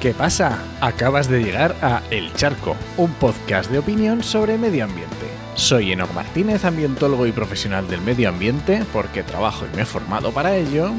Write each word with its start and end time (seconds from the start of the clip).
¿Qué 0.00 0.14
pasa? 0.14 0.58
Acabas 0.80 1.28
de 1.28 1.44
llegar 1.44 1.76
a 1.82 2.02
El 2.10 2.32
Charco, 2.32 2.74
un 2.96 3.12
podcast 3.12 3.70
de 3.70 3.80
opinión 3.80 4.22
sobre 4.22 4.56
medio 4.56 4.84
ambiente. 4.84 5.26
Soy 5.56 5.92
Enoch 5.92 6.10
Martínez, 6.14 6.64
ambientólogo 6.64 7.26
y 7.26 7.32
profesional 7.32 7.86
del 7.86 8.00
medio 8.00 8.30
ambiente, 8.30 8.82
porque 8.94 9.22
trabajo 9.22 9.66
y 9.70 9.76
me 9.76 9.82
he 9.82 9.84
formado 9.84 10.32
para 10.32 10.56
ello. 10.56 10.90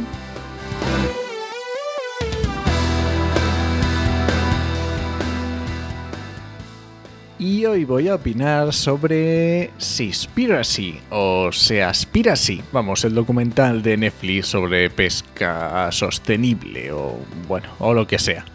Y 7.39 7.65
hoy 7.65 7.85
voy 7.85 8.07
a 8.07 8.13
opinar 8.13 8.71
sobre 8.71 9.71
Seaspiracy, 9.79 10.99
o 11.09 11.51
Seaspiracy, 11.51 12.61
vamos, 12.71 13.03
el 13.03 13.15
documental 13.15 13.81
de 13.81 13.97
Netflix 13.97 14.49
sobre 14.49 14.91
pesca 14.91 15.91
sostenible, 15.91 16.91
o 16.91 17.17
bueno, 17.47 17.70
o 17.79 17.95
lo 17.95 18.05
que 18.05 18.20
sea. 18.20 18.45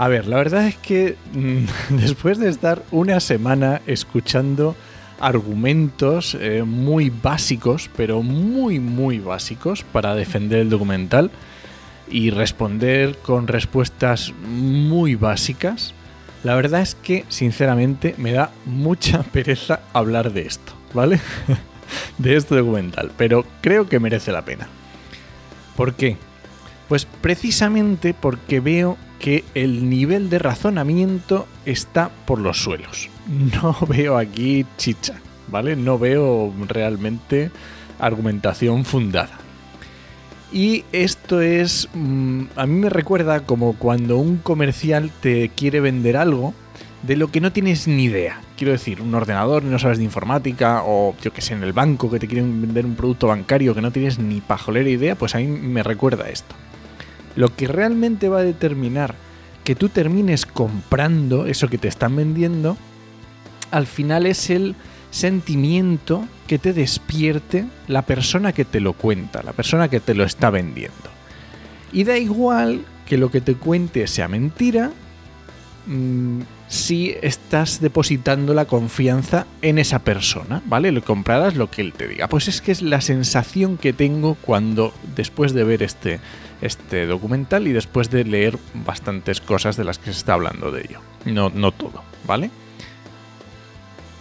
A 0.00 0.08
ver, 0.08 0.28
la 0.28 0.38
verdad 0.38 0.66
es 0.66 0.78
que 0.78 1.16
mm, 1.34 1.64
después 1.96 2.38
de 2.38 2.48
estar 2.48 2.82
una 2.90 3.20
semana 3.20 3.82
escuchando 3.86 4.74
argumentos 5.20 6.34
eh, 6.40 6.62
muy 6.62 7.10
básicos, 7.10 7.90
pero 7.98 8.22
muy, 8.22 8.80
muy 8.80 9.18
básicos 9.18 9.82
para 9.82 10.14
defender 10.14 10.60
el 10.60 10.70
documental 10.70 11.30
y 12.08 12.30
responder 12.30 13.18
con 13.18 13.46
respuestas 13.46 14.32
muy 14.48 15.16
básicas, 15.16 15.92
la 16.44 16.54
verdad 16.54 16.80
es 16.80 16.94
que, 16.94 17.26
sinceramente, 17.28 18.14
me 18.16 18.32
da 18.32 18.52
mucha 18.64 19.22
pereza 19.34 19.80
hablar 19.92 20.32
de 20.32 20.46
esto, 20.46 20.72
¿vale? 20.94 21.20
de 22.16 22.36
este 22.36 22.54
documental, 22.54 23.12
pero 23.18 23.44
creo 23.60 23.86
que 23.86 24.00
merece 24.00 24.32
la 24.32 24.46
pena. 24.46 24.66
¿Por 25.76 25.92
qué? 25.92 26.16
Pues 26.88 27.04
precisamente 27.04 28.14
porque 28.14 28.60
veo 28.60 28.96
que 29.20 29.44
el 29.54 29.88
nivel 29.88 30.30
de 30.30 30.40
razonamiento 30.40 31.46
está 31.66 32.10
por 32.26 32.40
los 32.40 32.62
suelos. 32.62 33.08
No 33.30 33.76
veo 33.86 34.18
aquí 34.18 34.66
chicha, 34.76 35.14
¿vale? 35.46 35.76
No 35.76 35.98
veo 35.98 36.52
realmente 36.66 37.52
argumentación 38.00 38.84
fundada. 38.84 39.38
Y 40.52 40.84
esto 40.90 41.40
es, 41.40 41.88
mm, 41.94 42.42
a 42.56 42.66
mí 42.66 42.80
me 42.80 42.90
recuerda 42.90 43.40
como 43.40 43.74
cuando 43.74 44.16
un 44.16 44.38
comercial 44.38 45.12
te 45.20 45.50
quiere 45.50 45.78
vender 45.78 46.16
algo 46.16 46.54
de 47.02 47.16
lo 47.16 47.30
que 47.30 47.40
no 47.40 47.52
tienes 47.52 47.86
ni 47.86 48.04
idea. 48.04 48.40
Quiero 48.56 48.72
decir, 48.72 49.00
un 49.00 49.14
ordenador, 49.14 49.62
no 49.62 49.78
sabes 49.78 49.98
de 49.98 50.04
informática, 50.04 50.82
o 50.84 51.14
yo 51.22 51.32
que 51.32 51.40
sé, 51.40 51.54
en 51.54 51.62
el 51.62 51.72
banco 51.72 52.10
que 52.10 52.18
te 52.18 52.26
quieren 52.26 52.60
vender 52.60 52.84
un 52.84 52.96
producto 52.96 53.28
bancario 53.28 53.74
que 53.74 53.80
no 53.80 53.92
tienes 53.92 54.18
ni 54.18 54.40
pajolera 54.40 54.88
idea, 54.88 55.14
pues 55.14 55.34
a 55.34 55.38
mí 55.38 55.46
me 55.46 55.82
recuerda 55.82 56.28
esto. 56.28 56.54
Lo 57.36 57.54
que 57.54 57.66
realmente 57.68 58.28
va 58.28 58.38
a 58.38 58.44
determinar 58.44 59.14
que 59.64 59.74
tú 59.74 59.88
termines 59.88 60.46
comprando 60.46 61.46
eso 61.46 61.68
que 61.68 61.78
te 61.78 61.88
están 61.88 62.16
vendiendo, 62.16 62.76
al 63.70 63.86
final 63.86 64.26
es 64.26 64.50
el 64.50 64.74
sentimiento 65.10 66.26
que 66.46 66.58
te 66.58 66.72
despierte 66.72 67.66
la 67.88 68.02
persona 68.02 68.52
que 68.52 68.64
te 68.64 68.80
lo 68.80 68.92
cuenta, 68.92 69.42
la 69.42 69.52
persona 69.52 69.88
que 69.88 70.00
te 70.00 70.14
lo 70.14 70.24
está 70.24 70.50
vendiendo. 70.50 70.96
Y 71.92 72.04
da 72.04 72.16
igual 72.16 72.84
que 73.06 73.18
lo 73.18 73.30
que 73.30 73.40
te 73.40 73.54
cuente 73.54 74.06
sea 74.06 74.28
mentira 74.28 74.92
mm, 75.86 76.40
si 76.68 77.16
estás 77.22 77.80
depositando 77.80 78.54
la 78.54 78.66
confianza 78.66 79.46
en 79.62 79.78
esa 79.78 79.98
persona, 79.98 80.62
¿vale? 80.66 80.92
Le 80.92 81.02
comprarás 81.02 81.56
lo 81.56 81.68
que 81.68 81.82
él 81.82 81.92
te 81.92 82.06
diga. 82.06 82.28
Pues 82.28 82.46
es 82.46 82.60
que 82.60 82.70
es 82.70 82.82
la 82.82 83.00
sensación 83.00 83.76
que 83.76 83.92
tengo 83.92 84.36
cuando, 84.36 84.94
después 85.16 85.52
de 85.52 85.64
ver 85.64 85.82
este, 85.82 86.20
este 86.60 87.06
documental 87.06 87.66
y 87.66 87.72
después 87.72 88.10
de 88.10 88.24
leer 88.24 88.58
bastantes 88.74 89.40
cosas 89.40 89.76
de 89.76 89.84
las 89.84 89.98
que 89.98 90.06
se 90.06 90.18
está 90.18 90.34
hablando 90.34 90.70
de 90.70 90.82
ello. 90.82 91.00
No, 91.24 91.50
no 91.50 91.72
todo, 91.72 92.02
¿vale? 92.26 92.50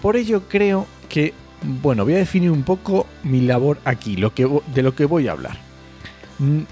Por 0.02 0.16
ello 0.16 0.44
creo 0.48 0.88
que, 1.10 1.34
bueno, 1.62 2.06
voy 2.06 2.14
a 2.14 2.18
definir 2.18 2.52
un 2.52 2.64
poco 2.64 3.06
mi 3.24 3.42
labor 3.42 3.80
aquí, 3.84 4.16
lo 4.16 4.34
que, 4.34 4.48
de 4.74 4.84
lo 4.84 4.96
que 4.96 5.06
voy 5.06 5.28
a 5.28 5.34
hablar. 5.34 5.58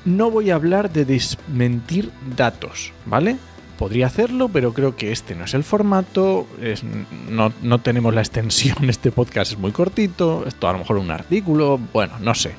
No 0.06 0.32
voy 0.32 0.50
a 0.50 0.56
hablar 0.56 0.92
de 0.92 1.04
desmentir 1.04 2.12
datos, 2.38 2.94
¿vale? 3.06 3.36
Podría 3.78 4.08
hacerlo, 4.08 4.48
pero 4.48 4.74
creo 4.74 4.96
que 4.96 5.12
este 5.12 5.36
no 5.36 5.44
es 5.44 5.54
el 5.54 5.66
formato, 5.66 6.48
no, 7.30 7.52
no, 7.62 7.80
tenemos 7.80 8.16
la 8.16 8.22
extensión, 8.22 8.78
este 8.90 9.12
podcast 9.12 9.52
es 9.52 9.58
muy 9.58 9.72
cortito, 9.72 10.46
esto 10.48 10.70
a 10.70 10.74
lo 10.74 10.80
mejor 10.80 10.98
un 10.98 11.12
artículo, 11.12 11.80
bueno, 11.94 12.14
no 12.20 12.34
sé, 12.34 12.56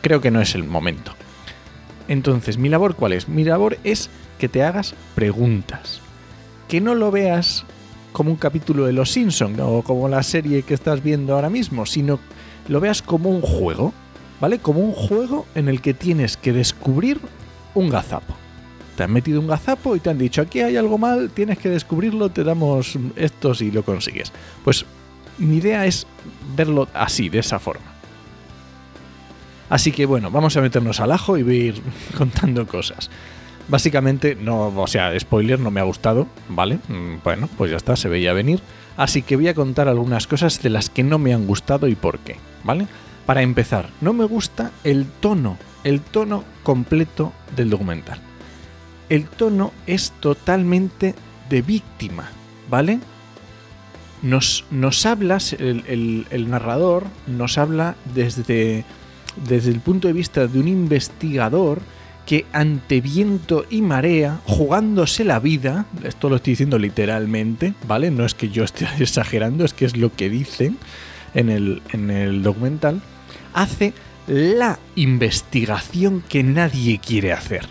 creo 0.00 0.22
que 0.22 0.30
no 0.30 0.40
es 0.40 0.54
el 0.54 0.64
momento. 0.64 1.12
Entonces, 2.08 2.58
¿mi 2.58 2.68
labor 2.68 2.94
cuál 2.94 3.12
es? 3.12 3.28
Mi 3.28 3.44
labor 3.44 3.78
es 3.84 4.10
que 4.38 4.48
te 4.48 4.62
hagas 4.62 4.94
preguntas, 5.14 6.00
que 6.68 6.80
no 6.80 6.94
lo 6.94 7.10
veas 7.10 7.64
como 8.12 8.30
un 8.30 8.36
capítulo 8.36 8.86
de 8.86 8.92
Los 8.92 9.10
Simpson 9.10 9.58
o 9.60 9.82
como 9.82 10.08
la 10.08 10.22
serie 10.22 10.62
que 10.62 10.74
estás 10.74 11.02
viendo 11.02 11.34
ahora 11.34 11.50
mismo, 11.50 11.84
sino 11.84 12.18
lo 12.68 12.80
veas 12.80 13.02
como 13.02 13.28
un 13.30 13.42
juego, 13.42 13.92
¿vale? 14.40 14.58
Como 14.58 14.80
un 14.80 14.92
juego 14.92 15.46
en 15.54 15.68
el 15.68 15.80
que 15.80 15.94
tienes 15.94 16.36
que 16.36 16.52
descubrir 16.52 17.20
un 17.74 17.90
gazapo. 17.90 18.34
Te 18.96 19.02
han 19.02 19.12
metido 19.12 19.40
un 19.40 19.46
gazapo 19.46 19.94
y 19.96 20.00
te 20.00 20.08
han 20.08 20.18
dicho, 20.18 20.40
aquí 20.40 20.60
hay 20.60 20.76
algo 20.76 20.96
mal, 20.96 21.30
tienes 21.30 21.58
que 21.58 21.68
descubrirlo, 21.68 22.30
te 22.30 22.44
damos 22.44 22.98
esto 23.16 23.54
si 23.54 23.70
lo 23.70 23.84
consigues. 23.84 24.32
Pues 24.64 24.86
mi 25.38 25.56
idea 25.56 25.84
es 25.84 26.06
verlo 26.56 26.88
así, 26.94 27.28
de 27.28 27.40
esa 27.40 27.58
forma. 27.58 27.95
Así 29.68 29.92
que 29.92 30.06
bueno, 30.06 30.30
vamos 30.30 30.56
a 30.56 30.60
meternos 30.60 31.00
al 31.00 31.12
ajo 31.12 31.36
y 31.36 31.42
voy 31.42 31.60
a 31.60 31.64
ir 31.64 31.82
contando 32.16 32.66
cosas. 32.66 33.10
Básicamente, 33.68 34.36
no, 34.36 34.68
o 34.68 34.86
sea, 34.86 35.18
spoiler, 35.18 35.58
no 35.58 35.72
me 35.72 35.80
ha 35.80 35.84
gustado, 35.84 36.28
¿vale? 36.48 36.78
Mm, 36.88 37.16
bueno, 37.24 37.48
pues 37.58 37.72
ya 37.72 37.76
está, 37.76 37.96
se 37.96 38.08
veía 38.08 38.32
venir. 38.32 38.60
Así 38.96 39.22
que 39.22 39.36
voy 39.36 39.48
a 39.48 39.54
contar 39.54 39.88
algunas 39.88 40.26
cosas 40.26 40.62
de 40.62 40.70
las 40.70 40.88
que 40.88 41.02
no 41.02 41.18
me 41.18 41.34
han 41.34 41.46
gustado 41.46 41.88
y 41.88 41.96
por 41.96 42.20
qué, 42.20 42.36
¿vale? 42.62 42.86
Para 43.26 43.42
empezar, 43.42 43.88
no 44.00 44.12
me 44.12 44.24
gusta 44.24 44.70
el 44.84 45.06
tono, 45.06 45.58
el 45.82 46.00
tono 46.00 46.44
completo 46.62 47.32
del 47.56 47.70
documental. 47.70 48.20
El 49.08 49.26
tono 49.26 49.72
es 49.86 50.12
totalmente 50.20 51.14
de 51.50 51.62
víctima, 51.62 52.30
¿vale? 52.70 53.00
Nos, 54.22 54.64
nos 54.70 55.04
habla, 55.06 55.38
el, 55.58 56.26
el 56.30 56.50
narrador 56.50 57.04
nos 57.26 57.58
habla 57.58 57.96
desde, 58.14 58.84
desde 59.48 59.70
el 59.70 59.80
punto 59.80 60.08
de 60.08 60.14
vista 60.14 60.46
de 60.46 60.58
un 60.58 60.68
investigador 60.68 61.80
que 62.26 62.44
ante 62.52 63.00
viento 63.00 63.64
y 63.70 63.82
marea, 63.82 64.40
jugándose 64.44 65.24
la 65.24 65.38
vida, 65.38 65.86
esto 66.02 66.28
lo 66.28 66.36
estoy 66.36 66.52
diciendo 66.52 66.78
literalmente, 66.78 67.74
¿vale? 67.86 68.10
No 68.10 68.24
es 68.26 68.34
que 68.34 68.48
yo 68.48 68.64
esté 68.64 68.86
exagerando, 68.98 69.64
es 69.64 69.72
que 69.72 69.84
es 69.84 69.96
lo 69.96 70.12
que 70.12 70.28
dicen 70.28 70.76
en 71.34 71.48
el, 71.48 71.82
en 71.92 72.10
el 72.10 72.42
documental, 72.42 73.00
hace 73.54 73.92
la 74.26 74.80
investigación 74.96 76.22
que 76.28 76.42
nadie 76.42 76.98
quiere 76.98 77.32
hacer. 77.32 77.66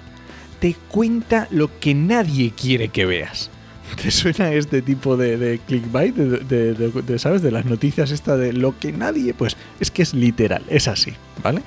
Te 0.60 0.76
cuenta 0.88 1.48
lo 1.52 1.80
que 1.80 1.94
nadie 1.94 2.54
quiere 2.56 2.88
que 2.88 3.06
veas. 3.06 3.52
¿Te 4.02 4.12
suena 4.12 4.52
este 4.52 4.82
tipo 4.82 5.18
de, 5.18 5.60
clickbait? 5.68 6.16
De, 6.16 7.20
¿Sabes? 7.20 7.42
De 7.42 7.52
las 7.52 7.66
noticias 7.66 8.12
esta 8.12 8.38
de 8.38 8.54
lo 8.54 8.78
que 8.78 8.92
nadie... 8.92 9.34
Pues 9.34 9.56
es 9.80 9.92
que 9.92 10.02
es 10.02 10.14
literal, 10.14 10.64
es 10.70 10.88
así, 10.88 11.14
¿vale? 11.44 11.62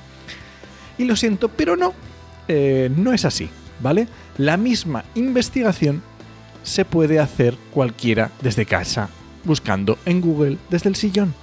Y 0.97 1.05
lo 1.05 1.15
siento, 1.15 1.49
pero 1.49 1.75
no, 1.75 1.93
eh, 2.47 2.91
no 2.95 3.13
es 3.13 3.25
así, 3.25 3.49
¿vale? 3.81 4.07
La 4.37 4.57
misma 4.57 5.05
investigación 5.15 6.01
se 6.63 6.85
puede 6.85 7.19
hacer 7.19 7.55
cualquiera 7.71 8.31
desde 8.41 8.65
casa, 8.65 9.09
buscando 9.45 9.97
en 10.05 10.21
Google 10.21 10.57
desde 10.69 10.89
el 10.89 10.95
sillón. 10.95 11.33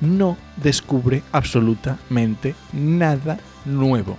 No 0.00 0.36
descubre 0.56 1.22
absolutamente 1.32 2.54
nada 2.72 3.38
nuevo. 3.64 4.16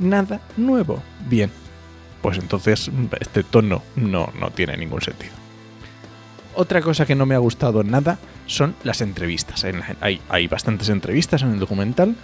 Nada 0.00 0.40
nuevo. 0.56 1.02
Bien, 1.28 1.50
pues 2.22 2.38
entonces 2.38 2.90
este 3.20 3.42
tono 3.42 3.82
no, 3.96 4.32
no 4.38 4.50
tiene 4.50 4.76
ningún 4.76 5.00
sentido. 5.00 5.32
Otra 6.54 6.82
cosa 6.82 7.06
que 7.06 7.14
no 7.14 7.26
me 7.26 7.34
ha 7.34 7.38
gustado 7.38 7.84
nada 7.84 8.18
son 8.46 8.74
las 8.82 9.00
entrevistas. 9.00 9.64
Hay, 10.00 10.20
hay 10.28 10.48
bastantes 10.48 10.88
entrevistas 10.88 11.42
en 11.42 11.52
el 11.52 11.60
documental 11.60 12.16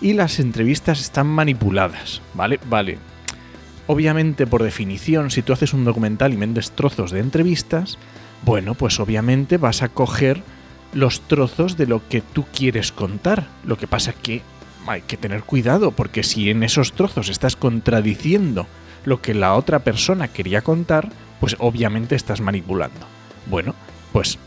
y 0.00 0.12
las 0.12 0.38
entrevistas 0.38 1.00
están 1.00 1.26
manipuladas, 1.26 2.22
¿vale? 2.34 2.60
Vale. 2.68 2.98
Obviamente, 3.86 4.46
por 4.46 4.62
definición, 4.62 5.30
si 5.30 5.42
tú 5.42 5.52
haces 5.52 5.74
un 5.74 5.84
documental 5.84 6.32
y 6.32 6.36
vendes 6.36 6.70
trozos 6.70 7.10
de 7.10 7.18
entrevistas, 7.18 7.98
bueno, 8.44 8.74
pues 8.74 9.00
obviamente 9.00 9.56
vas 9.56 9.82
a 9.82 9.88
coger 9.88 10.42
los 10.92 11.20
trozos 11.22 11.76
de 11.76 11.86
lo 11.86 12.06
que 12.08 12.20
tú 12.20 12.44
quieres 12.54 12.92
contar. 12.92 13.48
Lo 13.64 13.76
que 13.76 13.88
pasa 13.88 14.12
que 14.12 14.42
hay 14.86 15.02
que 15.02 15.16
tener 15.16 15.42
cuidado, 15.42 15.90
porque 15.90 16.22
si 16.22 16.50
en 16.50 16.62
esos 16.62 16.92
trozos 16.92 17.28
estás 17.28 17.56
contradiciendo 17.56 18.66
lo 19.04 19.20
que 19.20 19.34
la 19.34 19.54
otra 19.54 19.80
persona 19.80 20.28
quería 20.28 20.62
contar, 20.62 21.08
pues 21.40 21.56
obviamente 21.58 22.14
estás 22.14 22.40
manipulando. 22.40 23.06
Bueno, 23.46 23.74
pues 24.12 24.38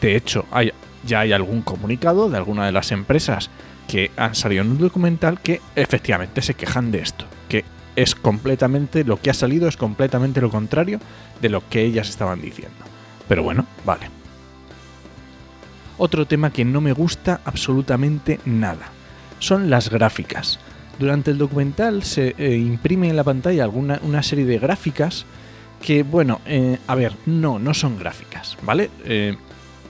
de 0.00 0.16
hecho 0.16 0.46
hay, 0.50 0.72
ya 1.04 1.20
hay 1.20 1.32
algún 1.32 1.62
comunicado 1.62 2.28
de 2.28 2.36
alguna 2.36 2.66
de 2.66 2.72
las 2.72 2.92
empresas 2.92 3.50
que 3.88 4.10
han 4.16 4.34
salido 4.34 4.62
en 4.62 4.70
un 4.70 4.78
documental 4.78 5.40
que 5.40 5.60
efectivamente 5.74 6.42
se 6.42 6.54
quejan 6.54 6.90
de 6.90 7.00
esto, 7.00 7.24
que 7.48 7.64
es 7.96 8.14
completamente, 8.14 9.04
lo 9.04 9.20
que 9.20 9.30
ha 9.30 9.34
salido 9.34 9.68
es 9.68 9.76
completamente 9.76 10.40
lo 10.40 10.50
contrario 10.50 11.00
de 11.40 11.48
lo 11.48 11.68
que 11.68 11.82
ellas 11.82 12.08
estaban 12.08 12.40
diciendo. 12.40 12.76
Pero 13.28 13.42
bueno, 13.42 13.66
vale. 13.84 14.08
Otro 15.98 16.26
tema 16.26 16.52
que 16.52 16.64
no 16.64 16.80
me 16.80 16.92
gusta 16.92 17.40
absolutamente 17.44 18.40
nada 18.44 18.86
son 19.38 19.70
las 19.70 19.90
gráficas. 19.90 20.58
Durante 21.00 21.30
el 21.30 21.38
documental 21.38 22.02
se 22.02 22.34
eh, 22.36 22.58
imprime 22.58 23.08
en 23.08 23.16
la 23.16 23.24
pantalla 23.24 23.64
alguna, 23.64 23.98
una 24.02 24.22
serie 24.22 24.44
de 24.44 24.58
gráficas 24.58 25.24
que, 25.80 26.02
bueno, 26.02 26.42
eh, 26.44 26.76
a 26.86 26.94
ver, 26.94 27.14
no, 27.24 27.58
no 27.58 27.72
son 27.72 27.98
gráficas, 27.98 28.58
¿vale? 28.62 28.90
Eh, 29.06 29.34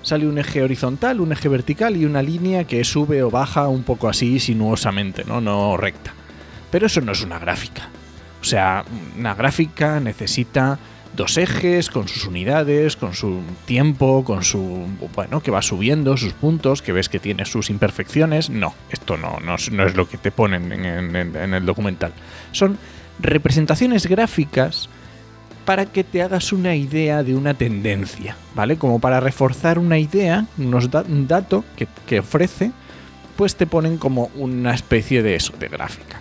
sale 0.02 0.28
un 0.28 0.38
eje 0.38 0.62
horizontal, 0.62 1.20
un 1.20 1.32
eje 1.32 1.48
vertical 1.48 1.96
y 1.96 2.04
una 2.04 2.22
línea 2.22 2.62
que 2.62 2.84
sube 2.84 3.24
o 3.24 3.30
baja 3.30 3.66
un 3.66 3.82
poco 3.82 4.08
así 4.08 4.38
sinuosamente, 4.38 5.24
¿no? 5.24 5.40
No 5.40 5.76
recta. 5.76 6.14
Pero 6.70 6.86
eso 6.86 7.00
no 7.00 7.10
es 7.10 7.22
una 7.24 7.40
gráfica. 7.40 7.88
O 8.40 8.44
sea, 8.44 8.84
una 9.18 9.34
gráfica 9.34 9.98
necesita 9.98 10.78
dos 11.16 11.36
ejes 11.38 11.90
con 11.90 12.08
sus 12.08 12.26
unidades, 12.26 12.96
con 12.96 13.14
su 13.14 13.40
tiempo, 13.66 14.24
con 14.24 14.44
su... 14.44 14.86
bueno, 15.14 15.42
que 15.42 15.50
va 15.50 15.62
subiendo 15.62 16.16
sus 16.16 16.32
puntos, 16.32 16.82
que 16.82 16.92
ves 16.92 17.08
que 17.08 17.18
tiene 17.18 17.44
sus 17.44 17.70
imperfecciones. 17.70 18.50
No, 18.50 18.74
esto 18.90 19.16
no, 19.16 19.38
no, 19.40 19.54
es 19.54 19.96
lo 19.96 20.08
que 20.08 20.18
te 20.18 20.30
ponen 20.30 20.72
en 20.72 21.54
el 21.54 21.66
documental. 21.66 22.12
Son 22.52 22.78
representaciones 23.20 24.06
gráficas 24.06 24.88
para 25.64 25.86
que 25.86 26.04
te 26.04 26.22
hagas 26.22 26.52
una 26.52 26.74
idea 26.74 27.22
de 27.22 27.36
una 27.36 27.54
tendencia, 27.54 28.36
¿vale? 28.54 28.76
Como 28.76 28.98
para 28.98 29.20
reforzar 29.20 29.78
una 29.78 29.98
idea, 29.98 30.46
unos 30.58 30.88
un 31.08 31.28
dato 31.28 31.64
que, 32.06 32.18
ofrece, 32.18 32.72
pues 33.36 33.56
te 33.56 33.66
ponen 33.66 33.96
como 33.96 34.30
una 34.34 34.74
especie 34.74 35.22
de 35.22 35.36
eso, 35.36 35.52
de 35.58 35.68
gráfica. 35.68 36.20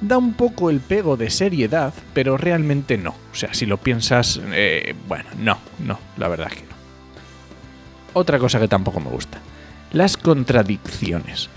Da 0.00 0.18
un 0.18 0.34
poco 0.34 0.70
el 0.70 0.80
pego 0.80 1.16
de 1.16 1.30
seriedad, 1.30 1.94
pero 2.12 2.36
realmente 2.36 2.98
no. 2.98 3.14
O 3.32 3.34
sea, 3.34 3.54
si 3.54 3.66
lo 3.66 3.78
piensas, 3.78 4.40
eh, 4.52 4.94
bueno, 5.08 5.24
no, 5.38 5.58
no, 5.78 5.98
la 6.16 6.28
verdad 6.28 6.48
que 6.48 6.62
no. 6.62 6.76
Otra 8.12 8.38
cosa 8.38 8.60
que 8.60 8.68
tampoco 8.68 9.00
me 9.00 9.10
gusta, 9.10 9.38
las 9.92 10.16
contradicciones. 10.16 11.48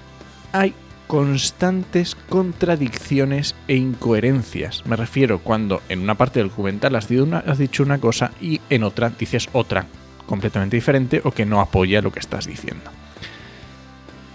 Hay 0.52 0.74
constantes 1.10 2.16
contradicciones 2.16 3.56
e 3.68 3.76
incoherencias. 3.76 4.86
Me 4.86 4.96
refiero 4.96 5.40
cuando 5.40 5.82
en 5.90 6.02
una 6.02 6.14
parte 6.14 6.40
del 6.40 6.50
documental 6.50 6.96
has, 6.96 7.08
dicho 7.08 7.82
una 7.82 7.98
cosa 7.98 8.32
y 8.40 8.62
en 8.70 8.84
otra 8.84 9.10
dices 9.10 9.50
otra, 9.54 9.88
completamente 10.28 10.78
diferente 10.78 11.20
o 11.24 11.32
que 11.32 11.48
no 11.48 11.62
apoya 11.62 12.04
lo 12.04 12.12
que 12.12 12.20
estás 12.20 12.46
diciendo. 12.46 12.92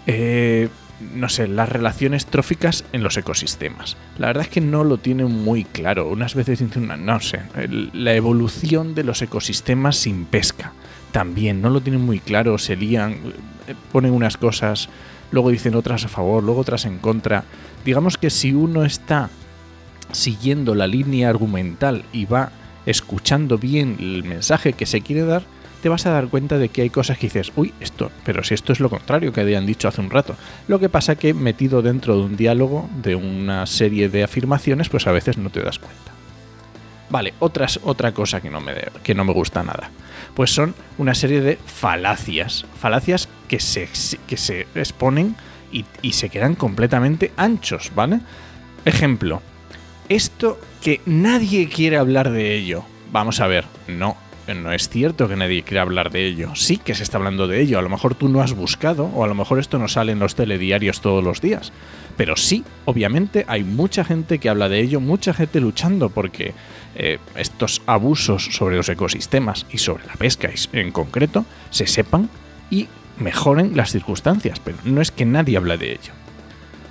Eh, 0.08 0.68
no 1.14 1.28
sé, 1.28 1.48
las 1.48 1.68
relaciones 1.68 2.26
tróficas 2.26 2.84
en 2.92 3.02
los 3.02 3.16
ecosistemas. 3.16 3.96
La 4.18 4.28
verdad 4.28 4.44
es 4.44 4.48
que 4.48 4.60
no 4.60 4.84
lo 4.84 4.98
tienen 4.98 5.30
muy 5.30 5.64
claro. 5.64 6.08
Unas 6.08 6.34
veces 6.34 6.60
dicen, 6.60 6.90
no 7.04 7.20
sé, 7.20 7.40
la 7.92 8.14
evolución 8.14 8.94
de 8.94 9.04
los 9.04 9.22
ecosistemas 9.22 9.96
sin 9.96 10.24
pesca. 10.24 10.72
También 11.12 11.62
no 11.62 11.70
lo 11.70 11.80
tienen 11.80 12.02
muy 12.02 12.18
claro, 12.18 12.58
se 12.58 12.76
lían, 12.76 13.12
eh, 13.68 13.74
ponen 13.92 14.12
unas 14.12 14.36
cosas 14.36 14.88
luego 15.34 15.50
dicen 15.50 15.74
otras 15.74 16.04
a 16.04 16.08
favor, 16.08 16.42
luego 16.42 16.60
otras 16.60 16.86
en 16.86 16.98
contra. 16.98 17.44
Digamos 17.84 18.16
que 18.16 18.30
si 18.30 18.54
uno 18.54 18.84
está 18.84 19.28
siguiendo 20.12 20.74
la 20.74 20.86
línea 20.86 21.28
argumental 21.28 22.04
y 22.12 22.24
va 22.24 22.52
escuchando 22.86 23.58
bien 23.58 23.96
el 23.98 24.22
mensaje 24.22 24.72
que 24.72 24.86
se 24.86 25.00
quiere 25.00 25.22
dar, 25.22 25.42
te 25.84 25.90
vas 25.90 26.06
a 26.06 26.12
dar 26.12 26.28
cuenta 26.28 26.56
de 26.56 26.70
que 26.70 26.80
hay 26.80 26.88
cosas 26.88 27.18
que 27.18 27.26
dices, 27.26 27.52
uy, 27.56 27.74
esto, 27.78 28.10
pero 28.24 28.42
si 28.42 28.54
esto 28.54 28.72
es 28.72 28.80
lo 28.80 28.88
contrario 28.88 29.34
que 29.34 29.42
habían 29.42 29.66
dicho 29.66 29.86
hace 29.86 30.00
un 30.00 30.08
rato. 30.08 30.34
Lo 30.66 30.78
que 30.80 30.88
pasa 30.88 31.16
que 31.16 31.34
metido 31.34 31.82
dentro 31.82 32.16
de 32.16 32.22
un 32.22 32.38
diálogo, 32.38 32.88
de 33.02 33.16
una 33.16 33.66
serie 33.66 34.08
de 34.08 34.24
afirmaciones, 34.24 34.88
pues 34.88 35.06
a 35.06 35.12
veces 35.12 35.36
no 35.36 35.50
te 35.50 35.60
das 35.60 35.78
cuenta. 35.78 36.12
Vale, 37.10 37.34
otras, 37.38 37.80
otra 37.82 38.12
cosa 38.12 38.40
que 38.40 38.48
no, 38.48 38.62
me, 38.62 38.72
que 39.02 39.14
no 39.14 39.26
me 39.26 39.34
gusta 39.34 39.62
nada. 39.62 39.90
Pues 40.34 40.54
son 40.54 40.74
una 40.96 41.14
serie 41.14 41.42
de 41.42 41.56
falacias. 41.56 42.64
Falacias 42.80 43.28
que 43.46 43.60
se, 43.60 43.86
que 44.26 44.38
se 44.38 44.66
exponen 44.74 45.36
y, 45.70 45.84
y 46.00 46.12
se 46.14 46.30
quedan 46.30 46.54
completamente 46.54 47.30
anchos, 47.36 47.92
¿vale? 47.94 48.20
Ejemplo, 48.86 49.42
esto 50.08 50.58
que 50.82 51.02
nadie 51.04 51.68
quiere 51.68 51.98
hablar 51.98 52.30
de 52.30 52.54
ello. 52.54 52.84
Vamos 53.12 53.40
a 53.40 53.46
ver, 53.46 53.66
no, 53.86 54.16
no 54.52 54.72
es 54.72 54.88
cierto 54.88 55.28
que 55.28 55.36
nadie 55.36 55.62
quiera 55.62 55.82
hablar 55.82 56.10
de 56.10 56.26
ello. 56.26 56.54
Sí 56.54 56.76
que 56.76 56.94
se 56.94 57.02
está 57.02 57.16
hablando 57.16 57.46
de 57.46 57.60
ello. 57.62 57.78
A 57.78 57.82
lo 57.82 57.88
mejor 57.88 58.14
tú 58.14 58.28
no 58.28 58.42
has 58.42 58.52
buscado 58.52 59.06
o 59.06 59.24
a 59.24 59.26
lo 59.26 59.34
mejor 59.34 59.58
esto 59.58 59.78
no 59.78 59.88
sale 59.88 60.12
en 60.12 60.18
los 60.18 60.34
telediarios 60.34 61.00
todos 61.00 61.24
los 61.24 61.40
días. 61.40 61.72
Pero 62.16 62.36
sí, 62.36 62.64
obviamente 62.84 63.44
hay 63.48 63.64
mucha 63.64 64.04
gente 64.04 64.38
que 64.38 64.48
habla 64.48 64.68
de 64.68 64.80
ello, 64.80 65.00
mucha 65.00 65.32
gente 65.32 65.60
luchando 65.60 66.10
porque 66.10 66.52
eh, 66.94 67.18
estos 67.36 67.80
abusos 67.86 68.44
sobre 68.52 68.76
los 68.76 68.88
ecosistemas 68.88 69.66
y 69.70 69.78
sobre 69.78 70.06
la 70.06 70.14
pesca 70.14 70.50
en 70.72 70.92
concreto 70.92 71.46
se 71.70 71.86
sepan 71.86 72.28
y 72.70 72.88
mejoren 73.18 73.76
las 73.76 73.92
circunstancias. 73.92 74.60
Pero 74.62 74.76
no 74.84 75.00
es 75.00 75.10
que 75.10 75.24
nadie 75.24 75.56
habla 75.56 75.76
de 75.76 75.92
ello. 75.92 76.12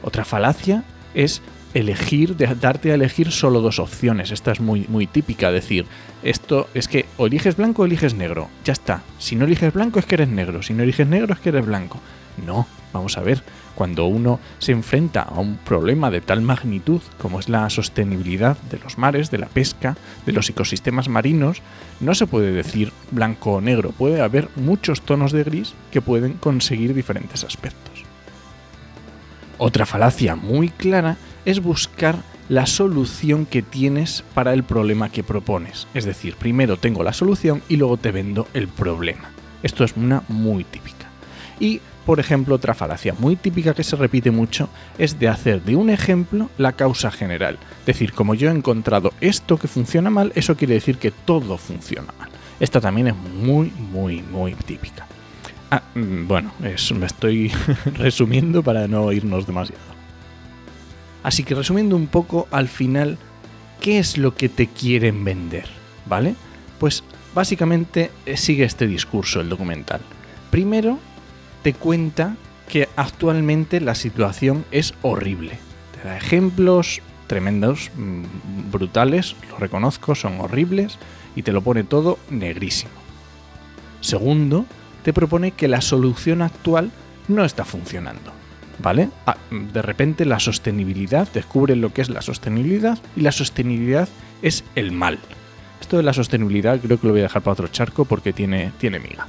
Otra 0.02 0.26
falacia 0.26 0.84
es 1.14 1.42
elegir, 1.74 2.36
darte 2.60 2.92
a 2.92 2.96
elegir 2.96 3.32
solo 3.32 3.62
dos 3.62 3.80
opciones. 3.80 4.32
Esta 4.32 4.52
es 4.52 4.60
muy, 4.60 4.86
muy 4.88 5.08
típica, 5.08 5.52
decir, 5.52 5.86
esto 6.22 6.68
es 6.74 6.88
que 6.88 7.06
o 7.18 7.28
eliges 7.28 7.58
blanco 7.58 7.82
o 7.82 7.86
eliges 7.86 8.14
negro. 8.14 8.50
Ya 8.64 8.74
está. 8.74 9.02
Si 9.20 9.36
no 9.36 9.46
eliges 9.46 9.74
blanco 9.74 10.00
es 10.00 10.06
que 10.06 10.16
eres 10.16 10.30
negro. 10.30 10.62
Si 10.62 10.74
no 10.74 10.84
eliges 10.84 11.08
negro 11.08 11.34
es 11.34 11.40
que 11.40 11.50
eres 11.50 11.66
blanco. 11.66 12.00
No, 12.46 12.68
vamos 12.92 13.18
a 13.18 13.22
ver. 13.22 13.44
Cuando 13.76 14.06
uno 14.06 14.40
se 14.60 14.72
enfrenta 14.72 15.24
a 15.24 15.40
un 15.40 15.58
problema 15.58 16.12
de 16.12 16.22
tal 16.22 16.42
magnitud 16.42 17.02
como 17.20 17.40
es 17.40 17.50
la 17.50 17.70
sostenibilidad 17.70 18.58
de 18.70 18.80
los 18.80 18.98
mares, 18.98 19.32
de 19.32 19.40
la 19.40 19.48
pesca, 19.48 19.98
de 20.26 20.32
los 20.32 20.50
ecosistemas 20.50 21.10
marinos, 21.10 21.62
no 22.00 22.14
se 22.14 22.28
puede 22.28 22.52
decir 22.52 22.92
blanco 23.12 23.54
o 23.54 23.62
negro. 23.62 23.92
Puede 23.92 24.22
haber 24.22 24.50
muchos 24.56 25.02
tonos 25.02 25.32
de 25.32 25.44
gris 25.44 25.74
que 25.92 26.02
pueden 26.02 26.34
conseguir 26.34 26.94
diferentes 26.94 27.44
aspectos. 27.44 28.04
Otra 29.58 29.86
falacia 29.86 30.36
muy 30.36 30.70
clara 30.70 31.18
es 31.46 31.62
buscar 31.62 32.18
la 32.50 32.66
solución 32.66 33.46
que 33.46 33.62
tienes 33.62 34.24
para 34.34 34.54
el 34.54 34.64
problema 34.64 35.10
que 35.10 35.24
propones. 35.24 35.88
Es 35.94 36.06
decir, 36.06 36.36
primero 36.36 36.78
tengo 36.78 37.04
la 37.04 37.14
solución 37.14 37.62
y 37.70 37.78
luego 37.78 37.98
te 37.98 38.12
vendo 38.12 38.48
el 38.54 38.68
problema. 38.68 39.30
Esto 39.64 39.84
es 39.84 39.96
una 39.96 40.24
muy 40.28 40.64
típica. 40.64 41.08
Y, 41.60 41.80
por 42.06 42.20
ejemplo, 42.20 42.56
otra 42.56 42.74
falacia 42.74 43.16
muy 43.18 43.36
típica 43.36 43.74
que 43.74 43.84
se 43.84 43.96
repite 43.96 44.30
mucho 44.32 44.68
es 44.98 45.20
de 45.20 45.30
hacer 45.30 45.64
de 45.64 45.76
un 45.76 45.90
ejemplo 45.90 46.50
la 46.58 46.74
causa 46.74 47.12
general. 47.12 47.58
Es 47.82 47.86
decir, 47.86 48.12
como 48.14 48.36
yo 48.36 48.50
he 48.50 48.54
encontrado 48.54 49.14
esto 49.22 49.58
que 49.58 49.68
funciona 49.68 50.10
mal, 50.10 50.34
eso 50.36 50.58
quiere 50.58 50.74
decir 50.74 50.98
que 50.98 51.12
todo 51.12 51.58
funciona 51.58 52.14
mal. 52.18 52.30
Esta 52.60 52.82
también 52.82 53.08
es 53.08 53.16
muy, 53.16 53.72
muy, 53.92 54.22
muy 54.22 54.54
típica. 54.54 55.08
Ah, 55.72 55.82
mm, 55.96 56.28
bueno, 56.28 56.52
me 56.60 57.06
estoy 57.06 57.52
resumiendo 57.96 58.62
para 58.62 58.88
no 58.88 59.12
irnos 59.12 59.48
demasiado. 59.48 59.93
Así 61.24 61.44
que 61.44 61.56
resumiendo 61.56 61.96
un 61.96 62.08
poco 62.08 62.48
al 62.52 62.68
final, 62.68 63.18
¿qué 63.82 64.00
es 64.00 64.18
lo 64.18 64.36
que 64.36 64.50
te 64.50 64.68
quieren 64.68 65.24
vender? 65.24 65.66
¿Vale? 66.06 66.36
Pues 66.80 67.04
básicamente 67.34 68.12
eh, 68.26 68.38
sigue 68.38 68.66
este 68.66 68.88
discurso 68.88 69.40
el 69.40 69.50
documental. 69.50 70.02
Primero, 70.52 71.00
te 71.64 71.74
cuenta 71.74 72.36
que 72.68 72.90
actualmente 72.96 73.80
la 73.80 73.96
situación 73.96 74.66
es 74.72 74.94
horrible. 75.02 75.58
Te 75.96 76.08
da 76.08 76.18
ejemplos 76.18 77.02
tremendos, 77.28 77.90
mm, 77.96 78.72
brutales, 78.72 79.36
lo 79.50 79.58
reconozco, 79.58 80.16
son 80.16 80.40
horribles, 80.42 80.98
y 81.36 81.44
te 81.44 81.52
lo 81.52 81.62
pone 81.62 81.84
todo 81.84 82.20
negrísimo. 82.30 82.92
Segundo, 84.02 84.66
te 85.04 85.14
propone 85.14 85.52
que 85.52 85.68
la 85.68 85.82
solución 85.82 86.42
actual 86.42 86.92
no 87.28 87.44
está 87.46 87.66
funcionando. 87.66 88.34
¿Vale? 88.80 89.10
Ah, 89.26 89.38
de 89.52 89.82
repente 89.82 90.26
la 90.26 90.40
sostenibilidad, 90.40 91.28
descubren 91.34 91.82
lo 91.82 91.94
que 91.94 92.02
es 92.02 92.10
la 92.10 92.22
sostenibilidad 92.22 93.00
y 93.16 93.22
la 93.22 93.32
sostenibilidad 93.32 94.08
es 94.42 94.64
el 94.76 94.92
mal. 94.92 95.20
Esto 95.82 95.98
de 95.98 96.04
la 96.04 96.14
sostenibilidad 96.14 96.80
creo 96.80 97.00
que 97.00 97.08
lo 97.08 97.14
voy 97.14 97.22
a 97.22 97.24
dejar 97.24 97.42
para 97.42 97.54
otro 97.54 97.68
charco 97.68 98.06
porque 98.06 98.34
tiene, 98.34 98.72
tiene 98.80 99.00
miga. 99.00 99.28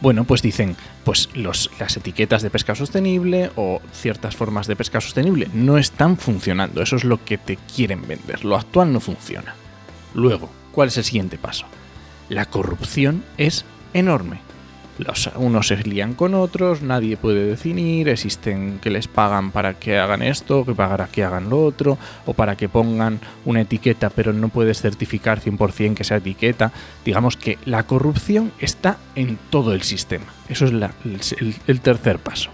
Bueno, 0.00 0.24
pues 0.24 0.40
dicen, 0.40 0.76
pues 1.04 1.28
las 1.34 1.96
etiquetas 1.96 2.40
de 2.40 2.48
pesca 2.48 2.74
sostenible 2.74 3.50
o 3.56 3.82
ciertas 3.92 4.34
formas 4.34 4.66
de 4.66 4.76
pesca 4.76 5.00
sostenible 5.00 5.48
no 5.52 5.76
están 5.76 6.16
funcionando. 6.16 6.80
Eso 6.80 6.96
es 6.96 7.04
lo 7.04 7.22
que 7.22 7.36
te 7.36 7.58
quieren 7.74 8.06
vender. 8.08 8.44
Lo 8.44 8.56
actual 8.56 8.92
no 8.92 9.00
funciona. 9.00 9.54
Luego, 10.14 10.48
¿cuál 10.72 10.88
es 10.88 10.96
el 10.96 11.04
siguiente 11.04 11.36
paso? 11.36 11.66
La 12.30 12.46
corrupción 12.46 13.24
es 13.36 13.66
enorme 13.92 14.40
unos 15.36 15.68
se 15.68 15.76
lían 15.76 16.14
con 16.14 16.34
otros, 16.34 16.82
nadie 16.82 17.16
puede 17.16 17.46
definir, 17.46 18.08
existen 18.08 18.78
que 18.80 18.90
les 18.90 19.08
pagan 19.08 19.50
para 19.50 19.74
que 19.74 19.98
hagan 19.98 20.22
esto, 20.22 20.64
que 20.64 20.74
para 20.74 21.06
que 21.06 21.24
hagan 21.24 21.50
lo 21.50 21.64
otro, 21.64 21.98
o 22.26 22.34
para 22.34 22.56
que 22.56 22.68
pongan 22.68 23.20
una 23.44 23.62
etiqueta 23.62 24.10
pero 24.10 24.32
no 24.32 24.48
puedes 24.48 24.80
certificar 24.80 25.40
100% 25.40 25.94
que 25.94 26.02
esa 26.02 26.16
etiqueta. 26.16 26.72
Digamos 27.04 27.36
que 27.36 27.58
la 27.64 27.84
corrupción 27.84 28.52
está 28.58 28.98
en 29.14 29.38
todo 29.50 29.72
el 29.72 29.82
sistema. 29.82 30.26
Eso 30.48 30.66
es 30.66 31.34
el 31.66 31.80
tercer 31.80 32.18
paso. 32.18 32.50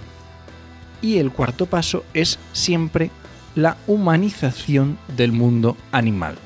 Y 1.03 1.19
el 1.19 1.31
cuarto 1.31 1.67
paso 1.67 2.05
es 2.15 2.39
siempre 2.53 3.11
la 3.55 3.77
humanización 3.87 4.99
del 5.17 5.33
mundo 5.33 5.77
animal, 5.93 6.37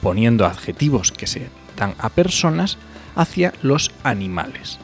poniendo 0.00 0.46
adjetivos 0.46 1.12
que 1.12 1.26
se 1.26 1.48
dan 1.76 1.94
a 1.98 2.08
personas 2.08 2.78
hacia 3.14 3.52
los 3.62 3.90
animales. 4.04 4.78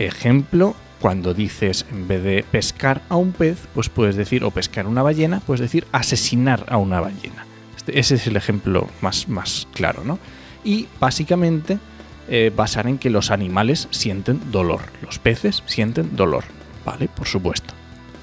Ejemplo, 0.00 0.74
cuando 0.98 1.34
dices 1.34 1.84
en 1.92 2.08
vez 2.08 2.22
de 2.22 2.42
pescar 2.50 3.02
a 3.10 3.16
un 3.16 3.32
pez, 3.32 3.58
pues 3.74 3.90
puedes 3.90 4.16
decir, 4.16 4.44
o 4.44 4.50
pescar 4.50 4.86
una 4.86 5.02
ballena, 5.02 5.40
puedes 5.40 5.60
decir 5.60 5.86
asesinar 5.92 6.64
a 6.70 6.78
una 6.78 7.00
ballena. 7.00 7.44
Este, 7.76 7.98
ese 7.98 8.14
es 8.14 8.26
el 8.26 8.36
ejemplo 8.36 8.88
más, 9.02 9.28
más 9.28 9.68
claro, 9.74 10.02
¿no? 10.02 10.18
Y 10.64 10.88
básicamente 10.98 11.78
eh, 12.30 12.50
basar 12.54 12.86
en 12.86 12.96
que 12.96 13.10
los 13.10 13.30
animales 13.30 13.88
sienten 13.90 14.40
dolor, 14.50 14.80
los 15.02 15.18
peces 15.18 15.62
sienten 15.66 16.16
dolor, 16.16 16.44
¿vale? 16.86 17.08
Por 17.08 17.26
supuesto. 17.26 17.74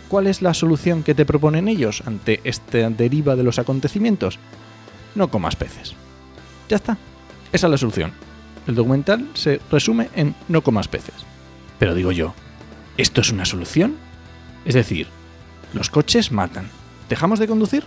¿Cuál 0.08 0.26
es 0.26 0.42
la 0.42 0.56
solución 0.56 1.04
que 1.04 1.14
te 1.14 1.26
proponen 1.26 1.68
ellos 1.68 2.02
ante 2.08 2.42
esta 2.44 2.90
deriva 2.90 3.36
de 3.36 3.44
los 3.44 3.60
acontecimientos? 3.60 4.40
No 5.14 5.30
comas 5.30 5.56
peces. 5.56 5.94
Ya 6.70 6.78
está. 6.78 6.98
Esa 7.54 7.68
es 7.68 7.72
la 7.72 7.78
solución. 7.78 8.14
El 8.66 8.74
documental 8.74 9.30
se 9.36 9.62
resume 9.70 10.10
en 10.16 10.34
no 10.48 10.64
comas 10.64 10.88
peces. 10.88 11.14
Pero 11.80 11.96
digo 11.96 12.12
yo, 12.12 12.34
¿esto 12.98 13.22
es 13.22 13.32
una 13.32 13.46
solución? 13.46 13.96
Es 14.66 14.74
decir, 14.74 15.08
los 15.74 15.90
coches 15.90 16.32
matan. 16.32 16.70
¿Dejamos 17.10 17.40
de 17.40 17.48
conducir? 17.48 17.84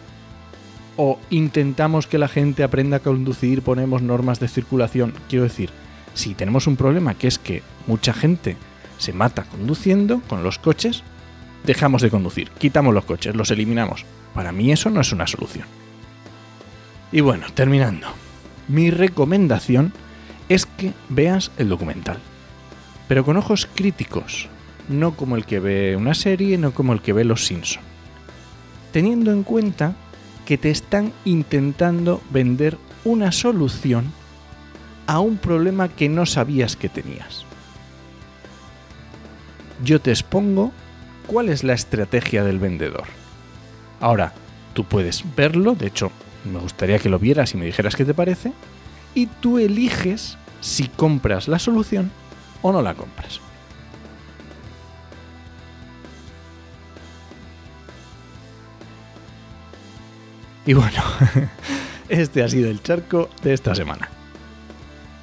¿O 0.97 1.18
intentamos 1.30 2.06
que 2.06 2.18
la 2.18 2.28
gente 2.28 2.62
aprenda 2.62 2.99
a 2.99 3.00
conducir, 3.00 3.62
ponemos 3.62 4.02
normas 4.02 4.40
de 4.40 4.49
circulación? 4.49 5.14
Quiero 5.28 5.44
decir, 5.44 5.70
si 6.14 6.35
tenemos 6.35 6.66
un 6.66 6.76
problema 6.76 7.14
que 7.14 7.28
es 7.28 7.38
que 7.38 7.62
mucha 7.87 8.12
gente 8.12 8.56
se 8.99 9.12
mata 9.12 9.44
conduciendo 9.44 10.20
con 10.28 10.42
los 10.42 10.59
coches, 10.59 11.02
dejamos 11.64 12.02
de 12.02 12.11
conducir, 12.11 12.50
quitamos 12.50 12.94
los 12.94 13.04
coches, 13.04 13.35
los 13.35 13.50
eliminamos. 13.50 14.04
Para 14.35 14.52
mí 14.52 14.73
eso 14.73 14.90
no 14.90 15.00
es 15.00 15.12
una 15.12 15.26
solución. 15.26 15.66
Y 17.12 17.20
bueno, 17.20 17.47
terminando. 17.54 18.09
Mi 18.68 18.90
recomendación 18.90 19.92
es 20.49 20.66
que 20.66 20.92
veas 21.09 21.50
el 21.59 21.68
documental, 21.68 22.18
pero 23.11 23.25
con 23.25 23.37
ojos 23.37 23.69
críticos, 23.75 24.47
no 24.88 25.17
como 25.17 25.35
el 25.35 25.45
que 25.45 25.59
ve 25.59 25.97
una 25.97 26.14
serie, 26.14 26.57
no 26.59 26.73
como 26.73 26.93
el 26.93 27.02
que 27.02 27.12
ve 27.12 27.25
Los 27.25 27.45
Simpson. 27.45 27.83
Teniendo 28.93 29.33
en 29.33 29.43
cuenta 29.43 29.97
que 30.47 30.57
te 30.57 30.71
están 30.71 31.12
intentando 31.25 32.23
vender 32.31 32.79
una 33.02 33.33
solución 33.33 34.12
a 35.09 35.19
un 35.19 35.38
problema 35.38 35.88
que 35.88 36.09
no 36.09 36.25
sabías 36.25 36.76
que 36.76 36.88
tenías. 36.88 37.45
Yo 39.83 40.00
te 40.00 40.12
expongo 40.12 40.71
cuál 41.26 41.49
es 41.49 41.64
la 41.64 41.73
estrategia 41.73 42.45
del 42.45 42.61
vendedor. 42.61 43.09
Ahora, 43.99 44.35
tú 44.73 44.85
puedes 44.85 45.25
verlo, 45.35 45.75
de 45.75 45.88
hecho, 45.88 46.12
me 46.45 46.61
gustaría 46.61 47.00
que 47.00 47.09
lo 47.09 47.19
vieras 47.19 47.55
y 47.55 47.57
me 47.57 47.67
dijeras 47.67 47.97
qué 47.97 48.05
te 48.05 48.14
parece, 48.14 48.52
y 49.17 49.26
tú 49.26 49.59
eliges 49.59 50.38
si 50.61 50.87
compras 50.87 51.49
la 51.49 51.59
solución 51.59 52.12
o 52.62 52.73
no 52.73 52.83
la 52.83 52.95
compras. 52.95 53.40
Y 60.67 60.75
bueno, 60.75 61.02
este 62.09 62.43
ha 62.43 62.49
sido 62.49 62.71
el 62.71 62.83
charco 62.83 63.29
de 63.43 63.55
esta 63.55 63.75
semana. 63.75 64.09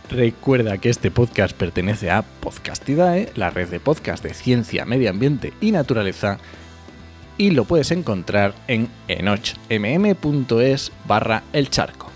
Recuerda 0.09 0.77
que 0.77 0.89
este 0.89 1.11
podcast 1.11 1.55
pertenece 1.55 2.09
a 2.09 2.21
Podcastidae, 2.21 3.31
la 3.35 3.49
red 3.49 3.67
de 3.69 3.79
podcast 3.79 4.23
de 4.23 4.33
ciencia, 4.33 4.85
medio 4.85 5.09
ambiente 5.09 5.53
y 5.59 5.71
naturaleza, 5.71 6.37
y 7.37 7.51
lo 7.51 7.65
puedes 7.65 7.91
encontrar 7.91 8.55
en 8.67 8.89
enochmm.es 9.07 10.91
barra 11.05 11.43
el 11.53 11.69
charco. 11.69 12.09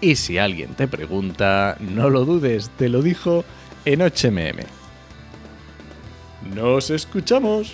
Y 0.00 0.16
si 0.16 0.38
alguien 0.38 0.74
te 0.74 0.88
pregunta, 0.88 1.76
no 1.80 2.10
lo 2.10 2.24
dudes, 2.24 2.70
te 2.78 2.88
lo 2.88 3.02
dijo 3.02 3.44
Enochmm. 3.84 4.60
¡Nos 6.54 6.90
escuchamos! 6.90 7.72